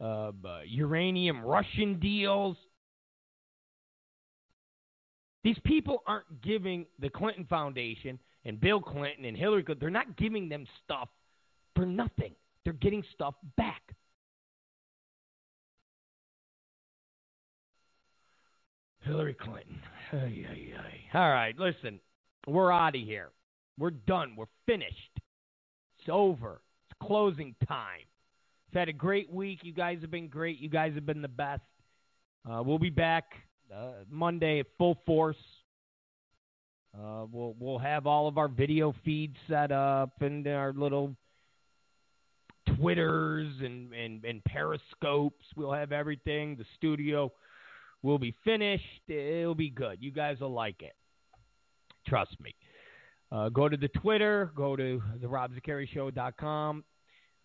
uh, 0.01 0.33
uranium 0.67 1.43
Russian 1.43 1.99
deals. 1.99 2.57
These 5.45 5.59
people 5.65 6.03
aren't 6.07 6.43
giving 6.43 6.87
the 6.99 7.09
Clinton 7.09 7.47
Foundation 7.49 8.19
and 8.45 8.61
Bill 8.61 8.81
Clinton 8.81 9.25
and 9.25 9.37
Hillary 9.37 9.63
Clinton, 9.63 9.81
they're 9.81 9.91
not 9.91 10.17
giving 10.17 10.49
them 10.49 10.67
stuff 10.85 11.09
for 11.77 11.85
nothing. 11.85 12.35
They're 12.65 12.73
getting 12.73 13.05
stuff 13.15 13.35
back. 13.57 13.83
Hillary 19.01 19.35
Clinton. 19.35 19.81
Ay, 20.13 20.47
ay, 20.51 20.73
ay. 20.79 21.19
All 21.19 21.31
right, 21.31 21.59
listen. 21.59 22.01
We're 22.47 22.73
out 22.73 22.95
of 22.95 23.03
here. 23.03 23.31
We're 23.79 23.91
done. 23.91 24.35
We're 24.37 24.47
finished. 24.67 25.21
It's 25.99 26.09
over. 26.11 26.61
It's 26.91 26.99
closing 27.07 27.55
time. 27.67 28.07
We've 28.71 28.79
had 28.79 28.89
a 28.89 28.93
great 28.93 29.33
week. 29.33 29.61
You 29.63 29.73
guys 29.73 29.99
have 30.03 30.11
been 30.11 30.29
great. 30.29 30.59
You 30.59 30.69
guys 30.69 30.95
have 30.95 31.07
been 31.07 31.23
the 31.23 31.29
best. 31.29 31.63
Uh, 32.49 32.63
we'll 32.63 32.79
be 32.79 32.91
back 32.91 33.25
uh, 33.75 33.93
Monday 34.11 34.61
at 34.61 34.67
full 34.77 34.99
force. 35.07 35.37
Uh, 36.95 37.27
we'll 37.31 37.55
we'll 37.59 37.79
have 37.79 38.07
all 38.07 38.29
of 38.29 38.39
our 38.39 38.49
video 38.49 38.95
feeds 39.05 39.37
set 39.49 39.73
up 39.73 40.21
and 40.21 40.47
our 40.47 40.73
little 40.73 41.15
Twitters 42.77 43.53
and, 43.61 43.93
and, 43.95 44.25
and 44.25 44.43
Periscopes. 44.45 45.33
We'll 45.57 45.73
have 45.73 45.93
everything. 45.93 46.57
The 46.57 46.65
studio 46.77 47.33
will 48.03 48.19
be 48.19 48.35
finished. 48.45 48.85
It'll 49.09 49.55
be 49.55 49.71
good. 49.71 49.99
You 50.01 50.11
guys 50.11 50.41
will 50.41 50.53
like 50.53 50.83
it. 50.83 50.95
Trust 52.07 52.37
me. 52.41 52.55
Uh, 53.33 53.49
go 53.49 53.69
to 53.69 53.77
the 53.77 53.89
Twitter. 53.89 54.53
Go 54.55 54.77
to 54.77 55.03
the. 55.21 55.29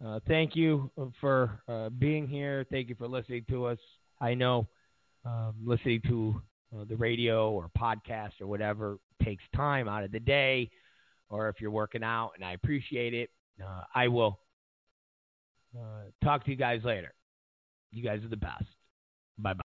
Uh, 0.06 0.20
thank 0.28 0.56
you 0.56 0.92
for 1.22 1.62
uh, 1.68 1.90
being 1.90 2.28
here. 2.28 2.66
Thank 2.70 2.90
you 2.90 2.96
for 2.96 3.08
listening 3.08 3.46
to 3.50 3.66
us. 3.66 3.78
I 4.20 4.34
know 4.34 4.68
um, 5.26 5.54
listening 5.64 6.02
to 6.08 6.42
uh, 6.76 6.84
the 6.90 6.96
radio 6.96 7.52
or 7.52 7.70
podcast 7.78 8.32
or 8.42 8.48
whatever 8.48 8.98
takes 9.24 9.44
time 9.56 9.88
out 9.88 10.04
of 10.04 10.12
the 10.12 10.20
day, 10.20 10.70
or 11.30 11.48
if 11.48 11.62
you're 11.62 11.72
working 11.72 12.04
out, 12.04 12.32
and 12.36 12.44
I 12.44 12.54
appreciate 12.54 13.14
it. 13.14 13.30
Uh, 13.64 13.84
I 13.96 14.08
will 14.10 14.40
uh, 15.78 16.10
talk 16.24 16.44
to 16.46 16.52
you 16.52 16.58
guys 16.58 16.82
later. 16.84 17.14
You 17.92 18.04
guys 18.04 18.24
are 18.24 18.30
the 18.30 18.36
best. 18.38 18.66
Bye 19.38 19.54
bye. 19.54 19.73